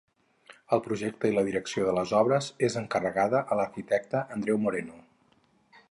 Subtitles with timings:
[0.77, 4.99] El projecte i la direcció de les obres és encarregada a l'arquitecte Andreu Moreno.